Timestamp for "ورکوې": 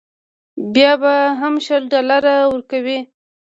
2.51-2.99